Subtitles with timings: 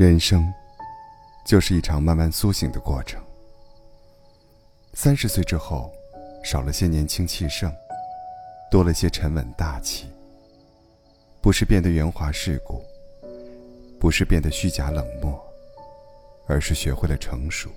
[0.00, 0.50] 人生，
[1.44, 3.22] 就是一场慢慢苏醒的过程。
[4.94, 5.92] 三十岁之后，
[6.42, 7.70] 少了些年轻气盛，
[8.70, 10.08] 多了些沉稳大气。
[11.42, 12.82] 不是变得圆滑世故，
[14.00, 15.38] 不是变得虚假冷漠，
[16.46, 17.68] 而是学会了成熟。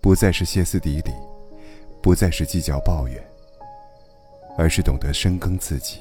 [0.00, 1.12] 不再是歇斯底里，
[2.00, 3.20] 不再是计较抱怨，
[4.56, 5.98] 而是懂得深耕自己。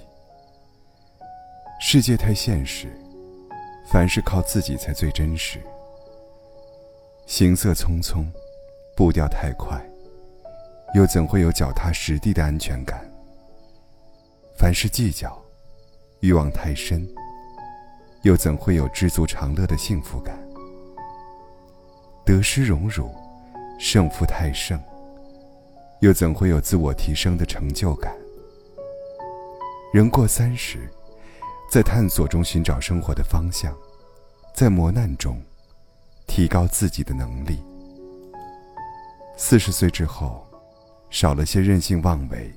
[1.81, 2.87] 世界太现实。
[3.91, 5.59] 凡事靠自己才最真实。
[7.25, 8.23] 行色匆匆，
[8.95, 9.83] 步调太快，
[10.93, 13.03] 又怎会有脚踏实地的安全感？
[14.55, 15.43] 凡事计较，
[16.19, 17.07] 欲望太深，
[18.21, 20.37] 又怎会有知足常乐的幸福感？
[22.23, 23.09] 得失荣辱，
[23.79, 24.79] 胜负太盛，
[26.01, 28.15] 又怎会有自我提升的成就感？
[29.91, 30.87] 人过三十。
[31.69, 33.77] 在探索中寻找生活的方向，
[34.55, 35.39] 在磨难中
[36.25, 37.63] 提高自己的能力。
[39.37, 40.47] 四十岁之后，
[41.11, 42.51] 少了些任性妄为，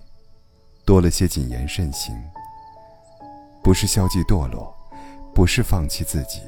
[0.87, 2.17] 多了些谨言慎行。
[3.63, 4.75] 不是消极堕落，
[5.35, 6.41] 不是放弃自己，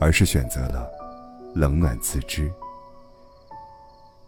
[0.00, 0.90] 而是选择了
[1.54, 2.52] 冷暖自知。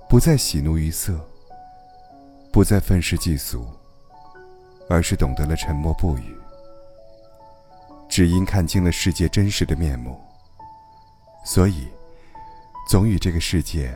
[0.08, 1.18] 不再喜怒于色，
[2.52, 3.66] 不再愤世嫉俗，
[4.88, 6.32] 而是懂得了沉默不语。
[8.14, 10.16] 只因看清了世界真实的面目，
[11.44, 11.88] 所以
[12.88, 13.92] 总与这个世界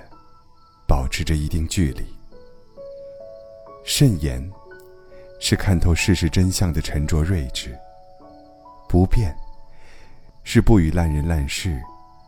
[0.88, 2.05] 保持着一定距离。
[3.84, 4.42] 慎言
[5.38, 7.78] 是看透世事真相的沉着睿智，
[8.88, 9.33] 不变
[10.42, 11.80] 是不与烂人烂事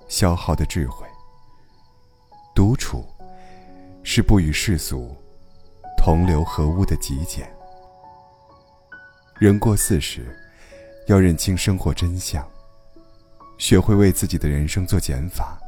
[0.07, 1.05] 消耗的智慧，
[2.55, 3.05] 独处
[4.05, 5.13] 是不与世俗
[5.99, 7.53] 同流合污的极简。
[9.41, 10.25] 人过四十。
[11.11, 12.49] 要认清生活真相，
[13.59, 15.59] 学会为自己的人生做减法，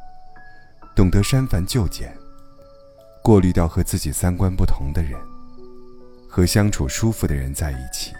[0.95, 2.17] 懂得删繁就简，
[3.25, 5.21] 过滤掉和自己三观不同的人，
[6.29, 8.13] 和相处舒服的人在一起。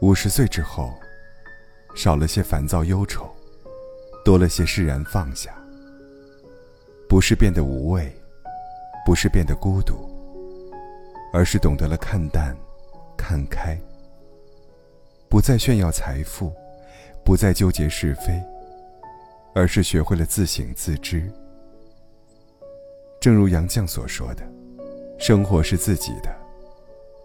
[0.00, 0.92] 五十岁之后，
[1.94, 3.32] 少了些烦躁忧愁，
[4.24, 5.54] 多了些释然放下。
[7.08, 8.12] 不是变得无畏，
[9.06, 9.94] 不是变得孤独，
[11.32, 12.56] 而是懂得了看淡，
[13.16, 13.80] 看开。
[15.32, 16.52] 不再炫耀财富，
[17.24, 18.38] 不再纠结是非，
[19.54, 21.26] 而是学会了自省自知。
[23.18, 24.42] 正如杨绛所说的
[25.18, 26.30] ：“生活是自己的，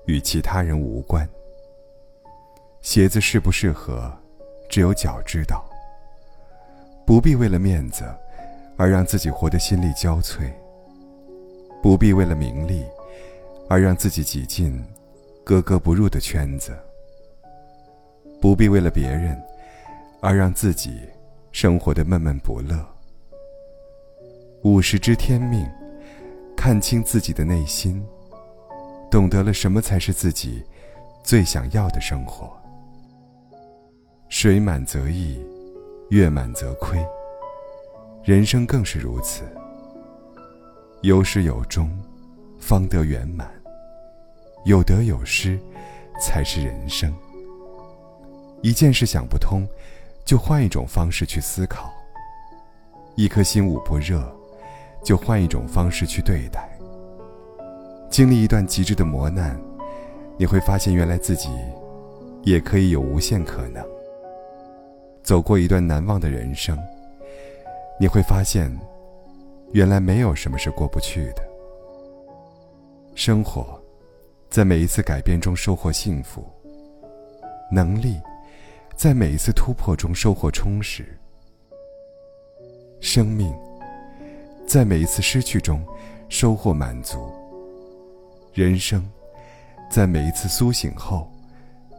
[0.06, 1.28] 与其他人无关。
[2.79, 4.09] 鞋子适不适合，
[4.69, 5.69] 只有脚知道。
[7.06, 8.06] 不必为了面子
[8.78, 10.50] 而让自己活得心力交瘁，
[11.84, 12.85] 不必为了名利
[13.67, 14.81] 而让自己挤进
[15.44, 16.72] 格格不入的圈子。”
[18.40, 19.42] 不必为了别人，
[20.22, 21.02] 而让自己
[21.52, 22.78] 生活的闷闷不乐。
[24.64, 25.68] 五十知天命，
[26.56, 28.06] 看清自己的内心，
[29.09, 30.64] 懂得了什么才是自己
[31.24, 32.52] 最想要的生活。
[34.30, 35.40] 水满则溢，
[36.09, 37.03] 月满则亏。
[38.24, 39.44] 人生更是如此。
[41.02, 41.90] 有始有终，
[42.59, 43.47] 方得圆满；
[44.66, 45.58] 有得有失，
[46.20, 47.14] 才是人生。
[48.62, 49.68] 一件事想不通，
[50.25, 51.90] 就换一种方式去思考；
[53.16, 54.23] 一颗心捂不热，
[55.03, 56.67] 就换一种方式去对待。
[58.09, 59.59] 经历一段极致的磨难，
[60.38, 61.50] 你会发现，原来自己
[62.44, 63.85] 也可以有无限可能。
[65.22, 66.78] 走过一段难忘的人生，
[68.00, 68.75] 你会发现，
[69.72, 71.44] 原来没有什么是过不去的。
[73.13, 73.79] 生活，
[74.50, 76.44] 在每一次改变中收获幸福。
[77.72, 78.19] 能力。
[78.97, 81.06] 在每一次突破中收获充实，
[83.00, 83.53] 生命
[84.66, 85.85] 在每一次失去中
[86.30, 87.31] 收获满足，
[88.53, 89.08] 人生
[89.88, 91.31] 在每一次苏醒后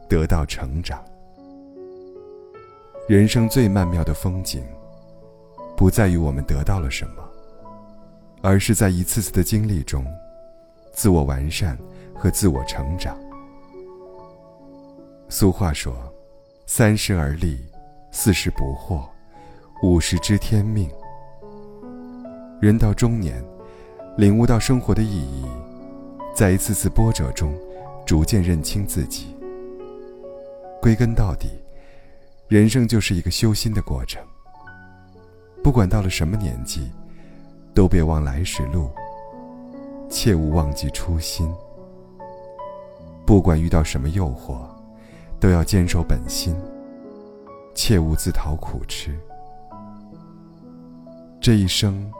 [0.09, 1.00] 得到成长。
[3.09, 4.60] 人生最曼妙的风景，
[5.77, 7.22] 不在于我们得到了什么，
[8.42, 10.04] 而是在一次次的经历中，
[10.92, 11.78] 自我完善
[12.12, 13.16] 和自我成长。
[15.28, 16.08] 俗话说。
[16.70, 17.59] 三十而立，
[18.10, 19.09] 四十不惑，
[19.82, 20.86] 五十知天命。
[22.60, 23.42] 人到中年，
[24.18, 25.47] 领悟到生活的意义，
[26.34, 27.54] 在一次次波折中，
[28.04, 29.34] 逐渐认清自己。
[30.78, 31.48] 归根到底，
[32.48, 34.22] 人生就是一个修心的过程。
[35.64, 36.92] 不管到了什么年纪，
[37.74, 38.91] 都别忘来时路，
[40.10, 41.50] 切勿忘记初心。
[43.24, 44.78] 不管遇到什么诱惑。
[45.40, 46.54] 都要坚守本心，
[47.74, 49.18] 切勿自讨苦吃。
[51.40, 52.10] 这一生，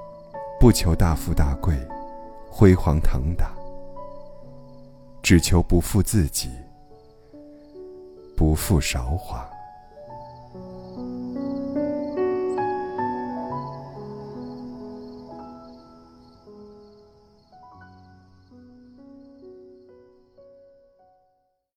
[0.61, 1.77] 不求大富大贵、
[2.49, 3.51] 辉煌腾达，
[5.23, 6.49] 只求不负自己，
[8.37, 9.49] 不负韶华。